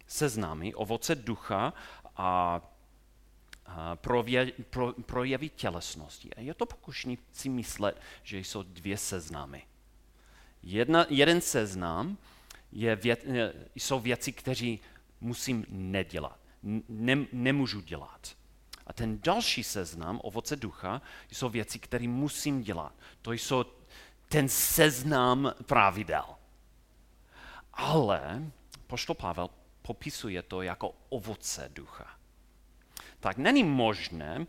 seznamy 0.08 0.76
ovoce 0.76 1.16
ducha 1.16 1.74
a 2.16 2.62
projevy, 3.96 4.52
pro, 4.70 4.94
projevy 4.94 5.50
tělesnosti. 5.50 6.34
A 6.34 6.42
je 6.42 6.54
to 6.54 6.66
pokušení 6.66 7.18
si 7.32 7.50
myslet, 7.50 8.02
že 8.24 8.40
jsou 8.40 8.64
dvě 8.64 8.98
seznamy. 8.98 9.64
Jedna, 10.64 11.06
jeden 11.10 11.42
seznam 11.42 12.18
je 12.72 12.96
věc, 12.96 13.20
jsou 13.76 14.00
věci, 14.00 14.32
které 14.32 14.78
musím 15.22 15.66
nedělat, 15.70 16.40
ne, 16.90 17.26
nemůžu 17.32 17.82
dělat. 17.82 18.38
A 18.88 18.94
ten 18.94 19.20
další 19.22 19.64
seznam, 19.64 20.20
ovoce 20.24 20.56
ducha, 20.56 21.02
jsou 21.32 21.50
věci, 21.50 21.80
které 21.80 22.08
musím 22.08 22.62
dělat. 22.62 22.94
To 23.22 23.32
jsou 23.32 23.66
ten 24.30 24.50
seznam 24.50 25.54
pravidel. 25.66 26.26
Ale 27.74 28.52
poštol 28.88 29.16
Pavel 29.16 29.50
popisuje 29.82 30.42
to 30.42 30.62
jako 30.62 30.94
ovoce 31.10 31.70
ducha 31.74 32.15
tak 33.26 33.38
není 33.38 33.64
možné, 33.64 34.46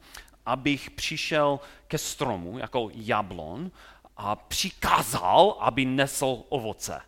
abych 0.47 0.91
přišel 0.91 1.61
ke 1.89 1.99
stromu 1.99 2.59
jako 2.59 2.91
jablon 2.93 3.71
a 4.17 4.37
přikázal, 4.37 5.57
aby 5.61 5.85
nesl 5.85 6.45
ovoce. 6.49 7.01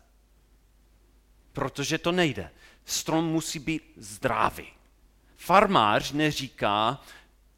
Protože 1.53 1.97
to 1.97 2.11
nejde. 2.11 2.51
Strom 2.85 3.25
musí 3.25 3.59
být 3.59 3.93
zdravý. 3.97 4.67
Farmář 5.37 6.11
neříká, 6.11 7.01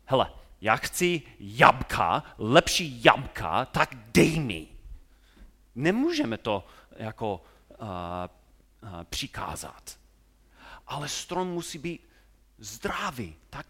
hele, 0.06 0.34
já 0.62 0.76
chci 0.76 1.22
jabka, 1.40 2.24
lepší 2.38 3.04
jabka, 3.04 3.66
tak 3.66 3.96
dej 3.96 4.40
mi. 4.40 4.68
Nemůžeme 5.76 6.38
to 6.38 6.68
jako 6.92 7.44
uh, 7.70 7.88
uh, 7.88 9.04
přikázat. 9.04 9.98
Ale 10.88 11.10
strom 11.10 11.48
musí 11.48 11.78
být 11.78 12.10
zdravý, 12.58 13.36
tak 13.50 13.66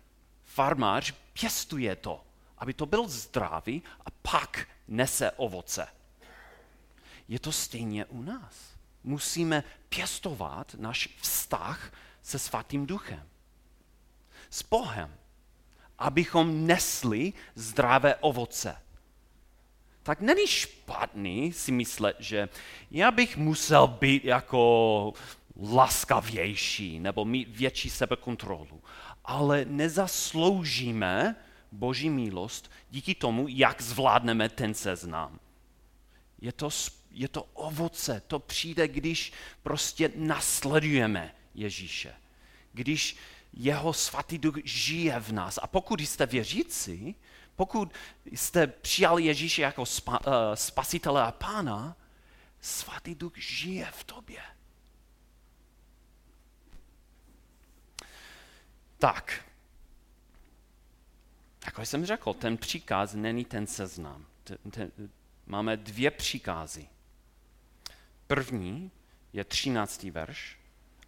farmář 0.54 1.14
pěstuje 1.34 1.96
to, 1.96 2.24
aby 2.58 2.74
to 2.74 2.86
byl 2.86 3.08
zdravý 3.08 3.84
a 4.06 4.12
pak 4.12 4.68
nese 4.88 5.32
ovoce. 5.32 5.88
Je 7.28 7.40
to 7.40 7.52
stejně 7.52 8.06
u 8.06 8.22
nás. 8.22 8.56
Musíme 9.04 9.64
pěstovat 9.90 10.76
náš 10.80 11.10
vztah 11.22 11.94
se 12.22 12.40
svatým 12.40 12.86
duchem. 12.86 13.24
S 14.50 14.64
Bohem, 14.64 15.16
abychom 16.00 16.68
nesli 16.68 17.34
zdravé 17.56 18.16
ovoce. 18.16 18.76
Tak 20.04 20.22
není 20.22 20.48
špatný 20.48 21.54
si 21.54 21.72
myslet, 21.72 22.16
že 22.20 22.50
já 22.92 23.12
bych 23.12 23.38
musel 23.38 23.88
být 23.88 24.26
jako 24.26 25.14
laskavější 25.62 27.00
nebo 27.00 27.26
mít 27.26 27.58
větší 27.58 27.90
sebekontrolu 27.90 28.82
ale 29.26 29.66
nezasloužíme 29.66 31.36
Boží 31.72 32.10
milost 32.10 32.72
díky 32.90 33.16
tomu, 33.16 33.48
jak 33.48 33.82
zvládneme 33.82 34.50
ten 34.50 34.74
seznam. 34.74 35.40
Je 36.42 36.52
to, 36.52 36.70
je 37.12 37.28
to 37.28 37.44
ovoce, 37.44 38.22
to 38.28 38.40
přijde, 38.40 38.88
když 38.88 39.34
prostě 39.64 40.12
nasledujeme 40.16 41.36
Ježíše. 41.56 42.14
Když 42.74 43.18
jeho 43.54 43.94
svatý 43.94 44.38
duch 44.38 44.56
žije 44.64 45.20
v 45.20 45.32
nás. 45.32 45.60
A 45.62 45.68
pokud 45.68 46.02
jste 46.02 46.26
věřící, 46.26 47.16
pokud 47.56 47.94
jste 48.26 48.68
přijali 48.68 49.24
Ježíše 49.24 49.62
jako 49.62 49.86
spa, 49.86 50.20
uh, 50.20 50.34
spasitele 50.54 51.24
a 51.24 51.32
pána, 51.32 51.98
svatý 52.62 53.16
duch 53.16 53.34
žije 53.38 53.88
v 53.92 54.04
tobě. 54.04 54.42
Tak, 59.02 59.46
jako 61.66 61.82
jsem 61.82 62.06
řekl, 62.06 62.34
ten 62.34 62.58
příkaz 62.58 63.14
není 63.14 63.46
ten 63.46 63.68
seznam. 63.68 64.26
Ten, 64.44 64.58
ten, 64.72 64.92
máme 65.46 65.78
dvě 65.78 66.12
příkazy. 66.12 66.88
První 68.28 68.92
je 69.34 69.44
třináctý 69.44 70.12
verš. 70.12 70.60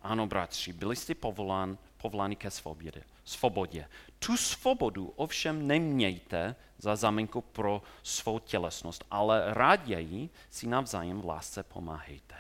Ano, 0.02 0.28
bratři, 0.28 0.74
byli 0.74 0.96
jste 0.96 1.16
povolán, 1.16 1.78
povoláni 1.98 2.36
ke 2.36 2.52
svobodě. 2.52 3.04
svobodě. 3.26 3.90
Tu 4.20 4.38
svobodu 4.38 5.08
ovšem 5.08 5.68
nemějte 5.68 6.56
za 6.78 6.96
záminku 6.96 7.42
pro 7.42 7.82
svou 8.04 8.40
tělesnost, 8.40 9.04
ale 9.12 9.54
raději 9.54 10.30
si 10.50 10.68
navzájem 10.68 11.22
v 11.22 11.26
lásce 11.26 11.64
pomáhejte. 11.64 12.36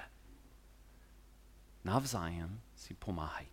Navzájem 1.83 2.61
si 2.75 2.93
pomáhejte. 2.93 3.52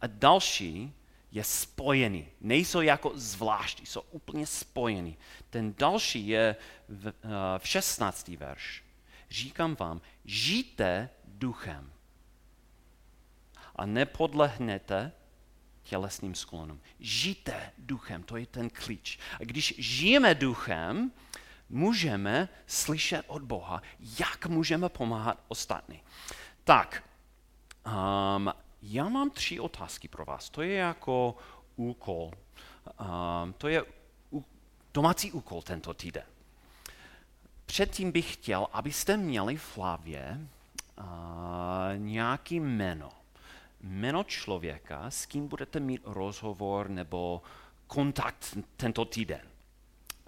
A 0.00 0.06
další 0.06 0.94
je 1.32 1.44
spojený. 1.44 2.28
Nejsou 2.40 2.80
jako 2.80 3.12
zvlášť, 3.14 3.86
jsou 3.86 4.00
úplně 4.00 4.46
spojený. 4.46 5.16
Ten 5.50 5.74
další 5.78 6.28
je 6.28 6.56
v, 6.88 7.06
uh, 7.06 7.12
v 7.58 7.68
16. 7.68 8.28
verš. 8.28 8.84
Říkám 9.30 9.76
vám, 9.80 10.00
žijte 10.24 11.10
duchem 11.24 11.92
a 13.76 13.86
nepodlehnete 13.86 15.12
tělesným 15.82 16.34
sklonům. 16.34 16.80
Žijte 17.00 17.72
duchem, 17.78 18.22
to 18.22 18.36
je 18.36 18.46
ten 18.46 18.70
klíč. 18.70 19.18
A 19.40 19.44
když 19.44 19.74
žijeme 19.78 20.34
duchem, 20.34 21.12
můžeme 21.68 22.48
slyšet 22.66 23.24
od 23.26 23.42
Boha, 23.42 23.82
jak 24.18 24.46
můžeme 24.46 24.88
pomáhat 24.88 25.44
ostatní. 25.48 26.02
Tak, 26.64 27.04
um, 27.86 28.52
já 28.82 29.08
mám 29.08 29.30
tři 29.30 29.60
otázky 29.60 30.08
pro 30.08 30.24
vás. 30.24 30.50
To 30.50 30.62
je 30.62 30.74
jako 30.74 31.36
úkol. 31.76 32.30
Um, 33.00 33.52
to 33.52 33.68
je 33.68 33.84
domácí 34.94 35.32
úkol 35.32 35.62
tento 35.62 35.94
týden. 35.94 36.24
Předtím 37.66 38.12
bych 38.12 38.34
chtěl, 38.34 38.66
abyste 38.72 39.16
měli 39.16 39.56
v 39.56 39.76
hlavě 39.78 40.40
uh, 40.98 41.04
nějaký 41.96 42.60
jméno. 42.60 43.08
Jméno 43.80 44.24
člověka, 44.24 45.10
s 45.10 45.26
kým 45.26 45.48
budete 45.48 45.80
mít 45.80 46.02
rozhovor 46.04 46.90
nebo 46.90 47.42
kontakt 47.86 48.58
tento 48.76 49.04
týden. 49.04 49.42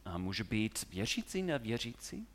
Uh, 0.06 0.18
může 0.18 0.44
být 0.44 0.86
věřící, 0.90 1.42
nevěřící. 1.42 2.26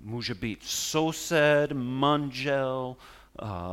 Může 0.00 0.34
být 0.34 0.64
soused, 0.64 1.72
manžel, 1.72 2.96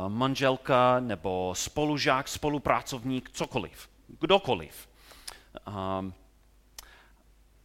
manželka 0.08 1.00
nebo 1.00 1.54
spolužák, 1.56 2.28
spolupracovník, 2.28 3.30
cokoliv, 3.30 3.90
kdokoliv. 4.20 4.88
Um, 5.66 6.14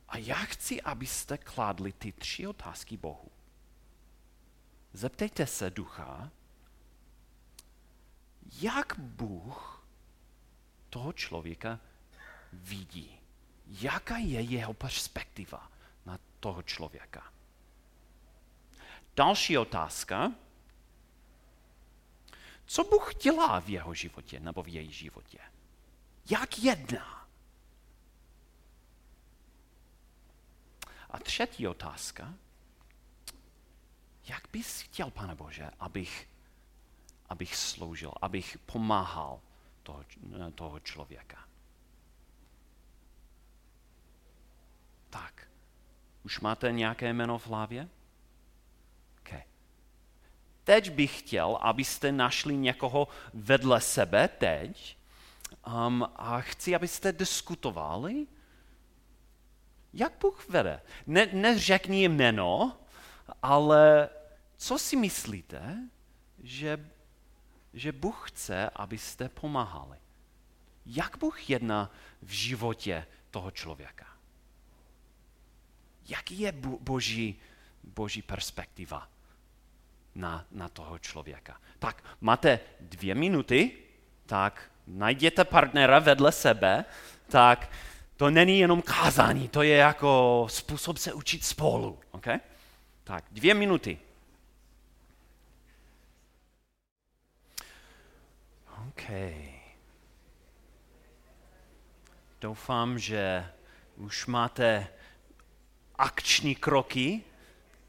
a 0.10 0.18
já 0.18 0.36
chci, 0.36 0.82
abyste 0.82 1.38
kládli 1.38 1.94
ty 1.94 2.12
tři 2.12 2.48
otázky 2.48 2.98
Bohu. 2.98 3.32
Zeptejte 4.94 5.48
se 5.48 5.70
ducha, 5.70 6.30
jak 8.62 9.00
Bůh 9.00 9.84
toho 10.90 11.14
člověka 11.14 11.80
vidí. 12.54 13.20
Jaká 13.68 14.18
je 14.18 14.42
jeho 14.42 14.74
perspektiva 14.74 15.72
na 16.06 16.20
toho 16.40 16.64
člověka. 16.64 17.24
Další 19.16 19.58
otázka. 19.58 20.32
Co 22.70 22.84
Bůh 22.84 23.16
dělá 23.16 23.60
v 23.60 23.70
jeho 23.70 23.94
životě 23.94 24.40
nebo 24.40 24.64
v 24.64 24.68
její 24.68 24.92
životě? 24.92 25.40
Jak 26.30 26.60
jedná? 26.60 27.28
A 31.10 31.20
třetí 31.20 31.68
otázka. 31.68 32.34
Jak 34.26 34.48
bys 34.52 34.82
chtěl, 34.82 35.12
pane 35.12 35.36
Bože, 35.36 35.70
abych, 35.80 36.30
abych 37.30 37.56
sloužil, 37.56 38.14
abych 38.22 38.58
pomáhal 38.66 39.42
toho, 39.84 40.06
toho 40.56 40.80
člověka? 40.80 41.48
Tak, 45.10 45.48
už 46.24 46.40
máte 46.40 46.72
nějaké 46.72 47.14
jméno 47.14 47.40
v 47.40 47.48
hlavě? 47.48 47.90
Teď 50.70 50.92
bych 50.92 51.20
chtěl, 51.20 51.58
abyste 51.62 52.12
našli 52.12 52.58
někoho 52.58 53.08
vedle 53.34 53.82
sebe 53.82 54.28
teď 54.28 54.98
um, 55.68 56.08
a 56.16 56.42
chci, 56.42 56.76
abyste 56.76 57.12
diskutovali, 57.12 58.28
jak 59.94 60.14
Bůh 60.22 60.50
vede. 60.50 60.82
Ne, 61.08 61.26
neřekni 61.26 62.04
jméno, 62.04 62.78
ale 63.42 64.10
co 64.58 64.80
si 64.80 64.96
myslíte, 64.96 65.90
že, 66.40 66.90
že 67.74 67.92
Bůh 67.92 68.30
chce, 68.32 68.70
abyste 68.70 69.30
pomáhali? 69.30 69.98
Jak 70.86 71.18
Bůh 71.18 71.50
jedná 71.50 71.92
v 72.22 72.32
životě 72.32 73.08
toho 73.32 73.52
člověka? 73.52 74.08
Jaký 76.10 76.40
je 76.40 76.52
boží, 76.80 77.40
boží 77.84 78.22
perspektiva 78.22 79.10
na, 80.20 80.46
na 80.52 80.70
toho 80.70 81.00
člověka? 81.00 81.58
Tak 81.80 82.04
máte 82.22 82.60
dvě 82.80 83.16
minuty, 83.16 83.72
tak 84.26 84.72
najděte 84.88 85.46
partnera 85.46 86.00
vedle 86.00 86.32
sebe, 86.32 86.86
tak 87.28 87.70
to 88.18 88.30
není 88.30 88.60
jenom 88.60 88.82
kázání, 88.82 89.48
to 89.48 89.62
je 89.62 89.76
jako 89.76 90.48
způsob 90.50 90.98
se 90.98 91.14
učit 91.14 91.46
spolu. 91.46 92.00
Okay? 92.12 92.40
Tak, 93.04 93.24
dvě 93.32 93.54
minuty. 93.54 94.00
OK. 98.88 99.04
Doufám, 102.42 103.00
že 103.00 103.52
už 103.96 104.26
máte 104.26 104.88
akční 105.96 106.56
kroky 106.56 107.24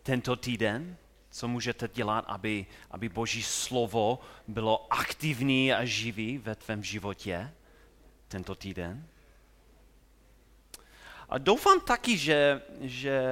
tento 0.03 0.37
týden, 0.37 0.97
co 1.31 1.49
můžete 1.49 1.89
dělat, 1.95 2.25
aby, 2.29 2.67
aby 2.91 3.09
Boží 3.09 3.43
slovo 3.43 4.19
bylo 4.49 4.87
aktivní 4.93 5.73
a 5.73 5.85
živý 5.85 6.39
ve 6.39 6.55
tvém 6.55 6.85
životě 6.85 7.53
tento 8.29 8.55
týden. 8.55 9.07
A 11.29 11.39
doufám 11.39 11.81
taky, 11.81 12.19
že, 12.19 12.63
že 12.81 13.23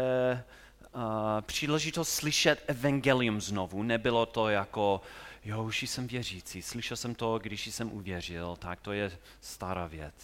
uh, 0.94 1.02
příležitost 1.40 2.08
slyšet 2.08 2.64
evangelium 2.66 3.40
znovu 3.40 3.82
nebylo 3.82 4.26
to 4.26 4.48
jako, 4.48 5.00
jo, 5.44 5.62
už 5.62 5.82
jsem 5.82 6.06
věřící, 6.06 6.62
slyšel 6.62 6.96
jsem 6.96 7.14
to, 7.14 7.38
když 7.38 7.66
jsem 7.66 7.92
uvěřil, 7.92 8.56
tak 8.56 8.80
to 8.80 8.92
je 8.92 9.18
stará 9.40 9.87
věc. 9.87 10.14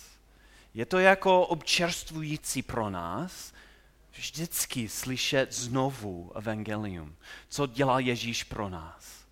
Je 0.74 0.86
to 0.86 0.98
jako 0.98 1.46
občerstvující 1.46 2.62
pro 2.62 2.90
nás, 2.90 3.52
vždycky 4.14 4.88
slyšet 4.88 5.52
znovu 5.52 6.32
evangelium, 6.36 7.16
co 7.48 7.66
dělá 7.66 8.00
Ježíš 8.00 8.44
pro 8.44 8.68
nás. 8.68 9.24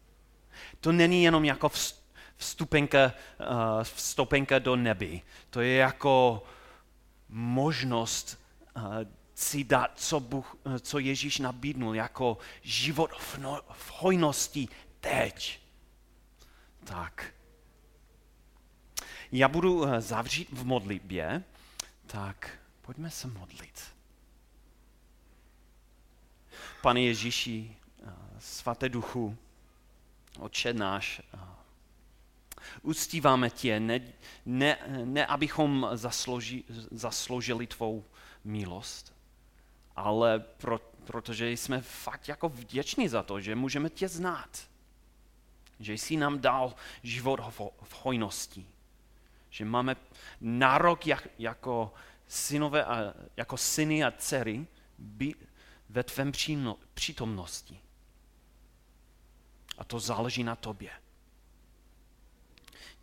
To 0.80 0.92
není 0.92 1.24
jenom 1.24 1.44
jako 1.44 1.70
vstupenka, 2.36 3.12
uh, 3.40 3.46
vstupenka 3.82 4.58
do 4.58 4.76
neby, 4.76 5.22
to 5.50 5.60
je 5.60 5.74
jako 5.74 6.44
možnost 7.28 8.40
uh, 8.76 8.82
si 9.34 9.64
dát, 9.64 9.92
co, 9.96 10.20
Bůh, 10.20 10.54
uh, 10.54 10.78
co 10.78 10.98
Ježíš 10.98 11.38
nabídnul, 11.38 11.94
jako 11.94 12.38
život 12.62 13.10
v, 13.18 13.38
no, 13.38 13.60
v 13.72 13.92
hojnosti 13.92 14.68
teď. 15.00 15.60
Tak. 16.84 17.34
Já 19.32 19.48
budu 19.48 19.84
zavřít 19.98 20.48
v 20.52 20.64
modlitbě, 20.64 21.44
tak 22.06 22.58
pojďme 22.80 23.10
se 23.10 23.28
modlit. 23.28 23.91
Pane 26.82 27.00
Ježíši, 27.00 27.76
svaté 28.38 28.88
duchu, 28.88 29.36
Otče 30.38 30.72
náš, 30.72 31.22
uctíváme 32.82 33.50
tě, 33.50 33.80
ne, 33.80 34.00
ne, 34.46 34.78
ne 35.04 35.26
abychom 35.26 35.88
zaslouži, 35.94 36.64
zasloužili 36.90 37.66
tvou 37.66 38.04
milost, 38.44 39.14
ale 39.96 40.40
pro, 40.40 40.78
protože 41.04 41.50
jsme 41.50 41.80
fakt 41.80 42.28
jako 42.28 42.48
vděční 42.48 43.08
za 43.08 43.22
to, 43.22 43.40
že 43.40 43.54
můžeme 43.54 43.90
tě 43.90 44.08
znát. 44.08 44.68
Že 45.80 45.92
jsi 45.92 46.16
nám 46.16 46.40
dal 46.40 46.74
život 47.02 47.40
v 47.82 48.02
hojnosti. 48.02 48.66
Že 49.50 49.64
máme 49.64 49.96
nárok 50.40 51.06
jak, 51.06 51.28
jako 51.38 51.94
synové 52.26 52.84
a, 52.84 53.14
jako 53.36 53.56
syny 53.56 54.04
a 54.04 54.10
dcery 54.10 54.66
být 54.98 55.51
ve 55.92 56.02
tvém 56.02 56.32
přítomnosti. 56.94 57.80
A 59.78 59.84
to 59.84 60.00
záleží 60.00 60.44
na 60.44 60.56
tobě. 60.56 60.90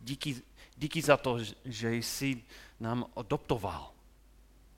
Díky, 0.00 0.42
díky 0.76 1.02
za 1.02 1.16
to, 1.16 1.38
že 1.64 1.94
jsi 1.94 2.44
nám 2.80 3.06
adoptoval 3.16 3.92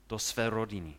do 0.09 0.19
své 0.19 0.49
rodiny. 0.49 0.97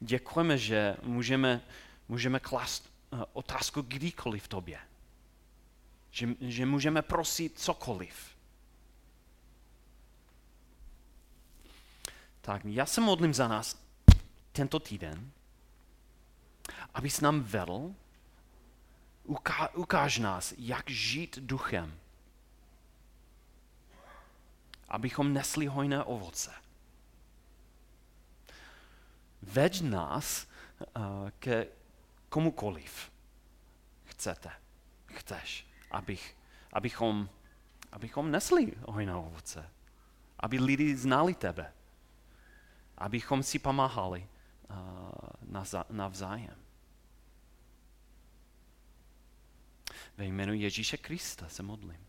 Děkujeme, 0.00 0.58
že 0.58 0.96
můžeme, 1.02 1.60
můžeme 2.08 2.40
klást 2.40 2.90
eh, 3.12 3.16
otázku 3.32 3.82
kdykoliv 3.82 4.44
v 4.44 4.48
tobě. 4.48 4.78
Že, 6.10 6.28
že 6.40 6.66
můžeme 6.66 7.02
prosit 7.02 7.58
cokoliv. 7.58 8.36
Tak 12.40 12.64
já 12.64 12.86
se 12.86 13.00
modlím 13.00 13.34
za 13.34 13.48
nás 13.48 13.85
tento 14.56 14.80
týden, 14.80 15.32
abys 16.94 17.20
nám 17.20 17.44
vedl, 17.44 17.94
uká, 19.24 19.68
ukáž 19.74 20.18
nás, 20.18 20.54
jak 20.56 20.90
žít 20.90 21.38
duchem, 21.38 21.98
abychom 24.88 25.32
nesli 25.32 25.66
hojné 25.66 26.04
ovoce. 26.04 26.54
Veď 29.42 29.82
nás 29.82 30.46
uh, 30.96 31.30
ke 31.38 31.66
komukoliv 32.28 33.12
chcete, 34.04 34.50
chceš, 35.06 35.66
abych, 35.90 36.36
abychom, 36.72 37.28
abychom 37.92 38.30
nesli 38.30 38.72
hojné 38.88 39.14
ovoce, 39.14 39.70
aby 40.40 40.58
lidi 40.58 40.96
znali 40.96 41.34
tebe, 41.34 41.72
abychom 42.98 43.42
si 43.42 43.58
pomáhali 43.58 44.28
navzájem. 45.90 46.56
Ve 50.16 50.24
jménu 50.24 50.52
Ježíše 50.52 50.96
Krista 50.96 51.48
se 51.48 51.62
modlím. 51.62 52.06